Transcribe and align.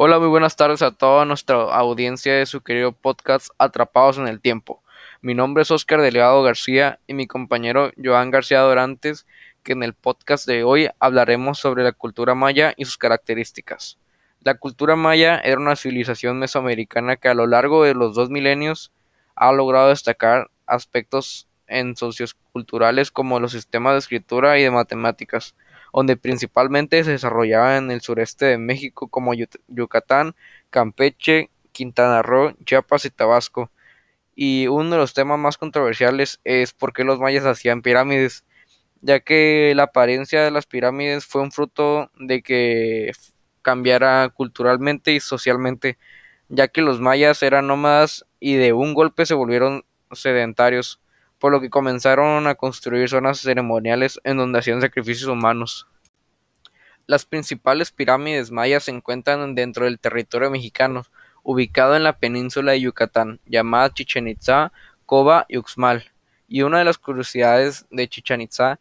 Hola, 0.00 0.20
muy 0.20 0.28
buenas 0.28 0.54
tardes 0.54 0.80
a 0.82 0.92
toda 0.92 1.24
nuestra 1.24 1.56
audiencia 1.56 2.32
de 2.32 2.46
su 2.46 2.60
querido 2.60 2.92
podcast 2.92 3.48
Atrapados 3.58 4.16
en 4.16 4.28
el 4.28 4.40
Tiempo. 4.40 4.80
Mi 5.22 5.34
nombre 5.34 5.64
es 5.64 5.72
Oscar 5.72 6.00
Delegado 6.00 6.40
García 6.44 7.00
y 7.08 7.14
mi 7.14 7.26
compañero 7.26 7.90
Joan 8.00 8.30
García 8.30 8.60
Dorantes, 8.60 9.26
que 9.64 9.72
en 9.72 9.82
el 9.82 9.94
podcast 9.94 10.46
de 10.46 10.62
hoy 10.62 10.88
hablaremos 11.00 11.58
sobre 11.58 11.82
la 11.82 11.90
cultura 11.90 12.36
maya 12.36 12.74
y 12.76 12.84
sus 12.84 12.96
características. 12.96 13.98
La 14.42 14.54
cultura 14.54 14.94
maya 14.94 15.40
era 15.42 15.58
una 15.58 15.74
civilización 15.74 16.38
mesoamericana 16.38 17.16
que 17.16 17.26
a 17.26 17.34
lo 17.34 17.48
largo 17.48 17.82
de 17.82 17.94
los 17.94 18.14
dos 18.14 18.30
milenios 18.30 18.92
ha 19.34 19.50
logrado 19.50 19.88
destacar 19.88 20.48
aspectos 20.66 21.48
en 21.66 21.96
socioculturales 21.96 23.10
como 23.10 23.40
los 23.40 23.50
sistemas 23.50 23.94
de 23.94 23.98
escritura 23.98 24.60
y 24.60 24.62
de 24.62 24.70
matemáticas, 24.70 25.56
donde 25.92 26.16
principalmente 26.16 27.02
se 27.04 27.12
desarrollaba 27.12 27.76
en 27.76 27.90
el 27.90 28.00
sureste 28.00 28.46
de 28.46 28.58
México 28.58 29.08
como 29.08 29.32
Yucatán, 29.68 30.34
Campeche, 30.70 31.50
Quintana 31.72 32.22
Roo, 32.22 32.54
Chiapas 32.64 33.04
y 33.04 33.10
Tabasco. 33.10 33.70
Y 34.34 34.68
uno 34.68 34.90
de 34.90 34.96
los 34.98 35.14
temas 35.14 35.38
más 35.38 35.58
controversiales 35.58 36.40
es 36.44 36.72
por 36.72 36.92
qué 36.92 37.04
los 37.04 37.18
mayas 37.20 37.44
hacían 37.44 37.82
pirámides, 37.82 38.44
ya 39.00 39.20
que 39.20 39.72
la 39.76 39.84
apariencia 39.84 40.42
de 40.42 40.50
las 40.50 40.66
pirámides 40.66 41.26
fue 41.26 41.42
un 41.42 41.52
fruto 41.52 42.10
de 42.18 42.42
que 42.42 43.12
cambiara 43.62 44.28
culturalmente 44.30 45.12
y 45.12 45.20
socialmente, 45.20 45.98
ya 46.48 46.68
que 46.68 46.82
los 46.82 47.00
mayas 47.00 47.42
eran 47.42 47.66
nómadas 47.66 48.24
y 48.40 48.54
de 48.56 48.72
un 48.72 48.94
golpe 48.94 49.26
se 49.26 49.34
volvieron 49.34 49.84
sedentarios 50.12 51.00
por 51.38 51.52
lo 51.52 51.60
que 51.60 51.70
comenzaron 51.70 52.46
a 52.46 52.54
construir 52.54 53.08
zonas 53.08 53.40
ceremoniales 53.40 54.20
en 54.24 54.36
donde 54.36 54.58
hacían 54.58 54.80
sacrificios 54.80 55.28
humanos. 55.28 55.86
Las 57.06 57.24
principales 57.24 57.90
pirámides 57.90 58.50
mayas 58.50 58.84
se 58.84 58.90
encuentran 58.90 59.54
dentro 59.54 59.86
del 59.86 59.98
territorio 59.98 60.50
mexicano, 60.50 61.06
ubicado 61.42 61.96
en 61.96 62.02
la 62.02 62.18
península 62.18 62.72
de 62.72 62.80
Yucatán, 62.82 63.40
llamada 63.46 63.94
Chichen 63.94 64.28
Itza, 64.28 64.72
Coba 65.06 65.46
y 65.48 65.56
Uxmal. 65.56 66.10
Y 66.48 66.62
una 66.62 66.78
de 66.78 66.84
las 66.84 66.98
curiosidades 66.98 67.86
de 67.90 68.08
Chichen 68.08 68.42
Itza 68.42 68.78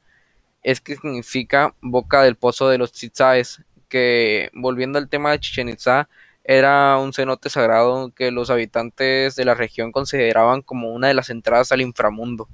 es 0.63 0.81
que 0.81 0.95
significa 0.95 1.73
boca 1.79 2.23
del 2.23 2.35
pozo 2.35 2.67
de 2.67 2.77
los 2.77 2.91
tzitzaes, 2.91 3.63
que 3.87 4.49
volviendo 4.53 4.99
al 4.99 5.07
tema 5.07 5.31
de 5.31 5.39
Chichen 5.39 5.69
Itza, 5.69 6.09
era 6.49 6.97
un 6.97 7.11
cenote 7.11 7.49
sagrado 7.49 8.13
que 8.15 8.31
los 8.31 8.49
habitantes 8.49 9.35
de 9.35 9.43
la 9.43 9.53
región 9.53 9.91
consideraban 9.91 10.61
como 10.61 10.93
una 10.93 11.09
de 11.09 11.13
las 11.13 11.29
entradas 11.29 11.73
al 11.73 11.81
inframundo. 11.81 12.47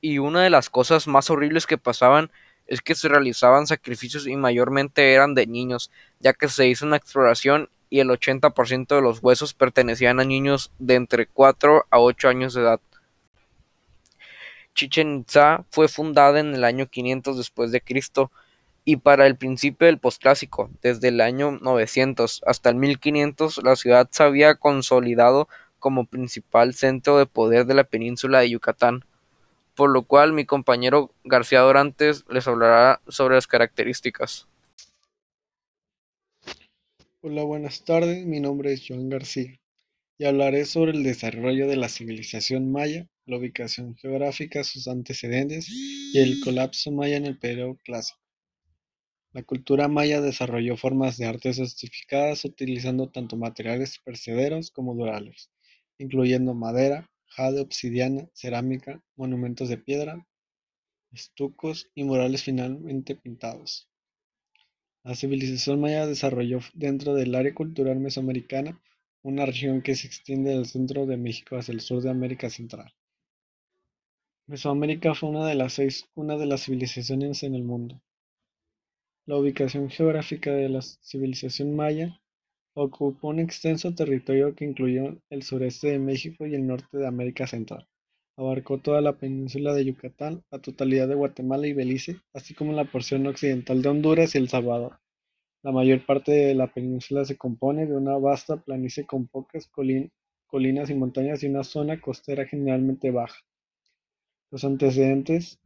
Y 0.00 0.18
una 0.18 0.44
de 0.44 0.50
las 0.50 0.70
cosas 0.70 1.08
más 1.08 1.30
horribles 1.30 1.66
que 1.66 1.76
pasaban 1.76 2.30
es 2.68 2.80
que 2.80 2.94
se 2.94 3.08
realizaban 3.08 3.66
sacrificios 3.66 4.28
y 4.28 4.36
mayormente 4.36 5.14
eran 5.14 5.34
de 5.34 5.48
niños, 5.48 5.90
ya 6.20 6.32
que 6.32 6.48
se 6.48 6.68
hizo 6.68 6.86
una 6.86 6.96
exploración 6.96 7.68
y 7.90 7.98
el 7.98 8.08
80% 8.08 8.94
de 8.94 9.02
los 9.02 9.20
huesos 9.20 9.52
pertenecían 9.52 10.20
a 10.20 10.24
niños 10.24 10.70
de 10.78 10.94
entre 10.94 11.26
4 11.26 11.86
a 11.90 11.98
8 11.98 12.28
años 12.28 12.54
de 12.54 12.62
edad. 12.62 12.80
Chichen 14.76 15.22
Itza 15.22 15.64
fue 15.70 15.88
fundada 15.88 16.38
en 16.38 16.54
el 16.54 16.62
año 16.62 16.86
500 16.86 17.36
después 17.36 17.72
de 17.72 17.80
Cristo 17.80 18.30
y 18.84 18.96
para 18.96 19.26
el 19.26 19.36
principio 19.36 19.86
del 19.86 19.98
posclásico, 19.98 20.70
desde 20.82 21.08
el 21.08 21.20
año 21.20 21.58
900 21.62 22.42
hasta 22.46 22.68
el 22.70 22.76
1500, 22.76 23.62
la 23.62 23.76
ciudad 23.76 24.08
se 24.10 24.22
había 24.22 24.56
consolidado 24.56 25.48
como 25.78 26.06
principal 26.06 26.74
centro 26.74 27.18
de 27.18 27.26
poder 27.26 27.66
de 27.66 27.74
la 27.74 27.84
península 27.84 28.40
de 28.40 28.50
Yucatán, 28.50 29.04
por 29.74 29.90
lo 29.90 30.02
cual 30.02 30.32
mi 30.32 30.44
compañero 30.44 31.12
García 31.24 31.60
Dorantes 31.60 32.24
les 32.28 32.46
hablará 32.46 33.00
sobre 33.08 33.36
las 33.36 33.46
características. 33.46 34.46
Hola, 37.22 37.42
buenas 37.42 37.84
tardes, 37.84 38.26
mi 38.26 38.40
nombre 38.40 38.72
es 38.72 38.84
Joan 38.86 39.08
García 39.08 39.58
y 40.18 40.26
hablaré 40.26 40.64
sobre 40.64 40.92
el 40.92 41.02
desarrollo 41.02 41.66
de 41.66 41.76
la 41.76 41.88
civilización 41.88 42.70
maya, 42.70 43.08
la 43.26 43.38
ubicación 43.38 43.96
geográfica, 43.96 44.62
sus 44.62 44.86
antecedentes 44.88 45.68
y 45.70 46.18
el 46.18 46.40
colapso 46.44 46.92
maya 46.92 47.16
en 47.16 47.26
el 47.26 47.38
periodo 47.38 47.78
clásico. 47.82 48.23
La 49.34 49.42
cultura 49.42 49.88
maya 49.88 50.20
desarrolló 50.20 50.76
formas 50.76 51.18
de 51.18 51.26
arte 51.26 51.52
sofisticadas 51.52 52.44
utilizando 52.44 53.10
tanto 53.10 53.36
materiales 53.36 53.98
perecederos 53.98 54.70
como 54.70 54.94
durables, 54.94 55.50
incluyendo 55.98 56.54
madera, 56.54 57.10
jade, 57.26 57.60
obsidiana, 57.60 58.28
cerámica, 58.32 59.02
monumentos 59.16 59.68
de 59.68 59.76
piedra, 59.76 60.24
estucos 61.10 61.90
y 61.96 62.04
murales 62.04 62.44
finamente 62.44 63.16
pintados. 63.16 63.88
La 65.02 65.16
civilización 65.16 65.80
maya 65.80 66.06
desarrolló 66.06 66.60
dentro 66.72 67.14
del 67.14 67.34
área 67.34 67.54
cultural 67.54 67.98
mesoamericana, 67.98 68.80
una 69.22 69.46
región 69.46 69.82
que 69.82 69.96
se 69.96 70.06
extiende 70.06 70.50
del 70.50 70.66
centro 70.66 71.06
de 71.06 71.16
México 71.16 71.56
hacia 71.56 71.72
el 71.72 71.80
sur 71.80 72.00
de 72.00 72.10
América 72.10 72.50
Central. 72.50 72.94
Mesoamérica 74.46 75.12
fue 75.16 75.30
una 75.30 75.44
de 75.44 75.56
las 75.56 75.72
seis 75.72 76.08
de 76.14 76.46
las 76.46 76.66
civilizaciones 76.66 77.42
en 77.42 77.56
el 77.56 77.64
mundo. 77.64 78.00
La 79.26 79.38
ubicación 79.38 79.88
geográfica 79.88 80.52
de 80.52 80.68
la 80.68 80.82
civilización 80.82 81.74
maya 81.74 82.20
ocupó 82.74 83.28
un 83.28 83.38
extenso 83.40 83.94
territorio 83.94 84.54
que 84.54 84.66
incluyó 84.66 85.16
el 85.30 85.42
sureste 85.42 85.88
de 85.88 85.98
México 85.98 86.46
y 86.46 86.54
el 86.54 86.66
norte 86.66 86.98
de 86.98 87.06
América 87.06 87.46
Central. 87.46 87.88
Abarcó 88.36 88.80
toda 88.82 89.00
la 89.00 89.16
península 89.16 89.72
de 89.72 89.86
Yucatán, 89.86 90.42
la 90.50 90.58
totalidad 90.58 91.08
de 91.08 91.14
Guatemala 91.14 91.66
y 91.66 91.72
Belice, 91.72 92.20
así 92.34 92.52
como 92.52 92.74
la 92.74 92.84
porción 92.84 93.26
occidental 93.26 93.80
de 93.80 93.88
Honduras 93.88 94.34
y 94.34 94.38
El 94.38 94.50
Salvador. 94.50 94.98
La 95.62 95.72
mayor 95.72 96.04
parte 96.04 96.32
de 96.32 96.54
la 96.54 96.66
península 96.66 97.24
se 97.24 97.38
compone 97.38 97.86
de 97.86 97.96
una 97.96 98.18
vasta 98.18 98.58
planicie 98.58 99.06
con 99.06 99.26
pocas 99.26 99.68
colinas 99.68 100.90
y 100.90 100.94
montañas 100.94 101.42
y 101.42 101.46
una 101.46 101.64
zona 101.64 101.98
costera 101.98 102.44
generalmente 102.44 103.10
baja. 103.10 103.40
Los 104.50 104.64
antecedentes 104.64 105.58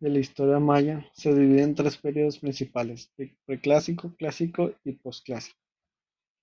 de 0.00 0.10
la 0.10 0.18
historia 0.18 0.58
maya 0.58 1.06
se 1.12 1.34
divide 1.34 1.62
en 1.62 1.74
tres 1.74 1.96
períodos 1.96 2.38
principales: 2.38 3.12
preclásico, 3.44 4.14
clásico 4.16 4.72
y 4.84 4.92
posclásico. 4.92 5.58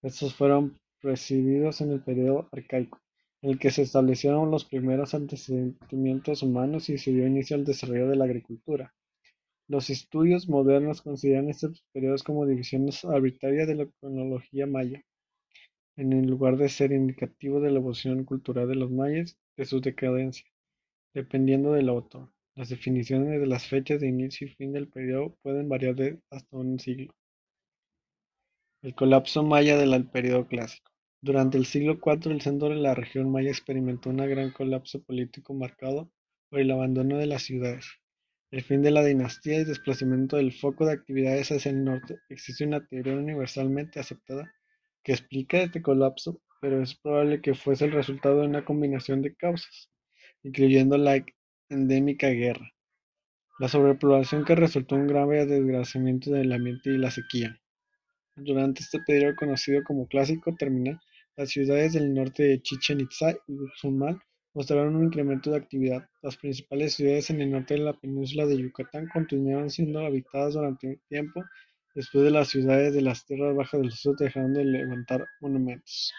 Estos 0.02 0.36
fueron 0.36 0.78
precedidos 1.00 1.82
en 1.82 1.92
el 1.92 2.02
período 2.02 2.50
arcaico, 2.52 3.00
en 3.42 3.52
el 3.52 3.60
que 3.60 3.72
se 3.72 3.84
establecieron 3.84 4.52
los 4.52 4.66
primeros 4.66 5.14
antecedentes 5.14 6.44
humanos 6.44 6.90
y 6.90 6.98
se 6.98 7.12
dio 7.12 7.26
inicio 7.26 7.56
al 7.56 7.66
desarrollo 7.66 8.08
de 8.08 8.16
la 8.16 8.26
agricultura. 8.26 8.94
Los 9.68 9.90
estudios 9.90 10.48
modernos 10.48 11.02
consideran 11.02 11.50
estos 11.50 11.84
periodos 11.92 12.24
como 12.24 12.46
divisiones 12.46 13.04
arbitrarias 13.06 13.68
de 13.68 13.76
la 13.76 13.88
cronología 14.00 14.68
maya, 14.68 15.04
en 15.96 16.28
lugar 16.30 16.58
de 16.58 16.70
ser 16.70 16.92
indicativo 16.92 17.60
de 17.62 17.72
la 17.72 17.80
evolución 17.80 18.26
cultural 18.26 18.68
de 18.68 18.76
los 18.76 18.92
mayas 18.92 19.38
de 19.58 19.66
su 19.66 19.80
decadencia, 19.80 20.46
dependiendo 21.14 21.72
del 21.72 21.90
autor. 21.90 22.35
Las 22.56 22.70
definiciones 22.70 23.42
de 23.42 23.48
las 23.48 23.68
fechas 23.68 24.00
de 24.00 24.08
inicio 24.08 24.48
y 24.48 24.52
fin 24.52 24.72
del 24.72 24.88
período 24.88 25.36
pueden 25.42 25.68
variar 25.68 25.94
de 25.96 26.22
hasta 26.30 26.56
un 26.56 26.80
siglo. 26.80 27.14
El 28.82 28.96
colapso 28.96 29.44
maya 29.44 29.78
del 29.78 30.08
período 30.08 30.48
clásico. 30.48 30.90
Durante 31.20 31.58
el 31.58 31.66
siglo 31.66 32.00
IV 32.02 32.32
el 32.32 32.40
centro 32.40 32.70
de 32.70 32.76
la 32.76 32.96
región 32.96 33.30
maya 33.30 33.50
experimentó 33.50 34.10
un 34.10 34.18
gran 34.18 34.52
colapso 34.52 35.04
político 35.04 35.54
marcado 35.54 36.10
por 36.50 36.62
el 36.62 36.72
abandono 36.72 37.18
de 37.18 37.26
las 37.26 37.42
ciudades, 37.42 37.88
el 38.52 38.64
fin 38.64 38.82
de 38.82 38.92
la 38.92 39.04
dinastía 39.04 39.60
y 39.60 39.66
desplazamiento 39.66 40.38
del 40.38 40.54
foco 40.54 40.86
de 40.86 40.94
actividades 40.94 41.52
hacia 41.52 41.72
el 41.72 41.84
norte. 41.84 42.20
Existe 42.30 42.64
una 42.64 42.88
teoría 42.88 43.16
universalmente 43.16 44.00
aceptada 44.00 44.50
que 45.04 45.12
explica 45.12 45.62
este 45.62 45.82
colapso, 45.82 46.42
pero 46.62 46.82
es 46.82 46.96
probable 46.96 47.42
que 47.42 47.54
fuese 47.54 47.84
el 47.84 47.92
resultado 47.92 48.40
de 48.40 48.48
una 48.48 48.64
combinación 48.64 49.22
de 49.22 49.36
causas, 49.36 49.92
incluyendo 50.42 50.98
la 50.98 51.26
endémica 51.70 52.30
guerra, 52.30 52.72
la 53.60 53.68
sobrepoblación 53.68 54.46
que 54.46 54.56
resultó 54.56 54.96
un 54.96 55.08
grave 55.08 55.46
desgraciamiento 55.46 56.32
del 56.32 56.52
ambiente 56.52 56.90
y 56.90 56.98
la 56.98 57.12
sequía. 57.12 57.60
Durante 58.36 58.82
este 58.82 59.00
periodo 59.00 59.36
conocido 59.36 59.84
como 59.84 60.08
Clásico 60.08 60.54
terminal, 60.56 61.00
las 61.38 61.50
ciudades 61.50 61.94
del 61.94 62.14
norte 62.14 62.44
de 62.44 62.62
Chichen 62.62 63.02
Itza 63.02 63.32
y 63.48 63.54
Uxmal 63.54 64.20
mostraron 64.54 64.96
un 64.96 65.06
incremento 65.06 65.52
de 65.52 65.58
actividad. 65.58 66.10
Las 66.22 66.38
principales 66.38 66.94
ciudades 66.94 67.30
en 67.30 67.42
el 67.42 67.52
norte 67.52 67.76
de 67.76 67.82
la 67.82 67.94
península 67.94 68.46
de 68.46 68.58
Yucatán 68.58 69.08
continuaron 69.12 69.70
siendo 69.70 70.00
habitadas 70.06 70.54
durante 70.54 70.88
un 70.88 71.00
tiempo 71.10 71.44
después 71.94 72.26
de 72.26 72.32
las 72.32 72.50
ciudades 72.50 72.94
de 72.94 73.02
las 73.02 73.26
tierras 73.26 73.56
bajas 73.56 73.82
del 73.82 73.92
sur 73.92 74.16
dejaron 74.18 74.54
de 74.54 74.66
levantar 74.66 75.26
monumentos. 75.40 76.14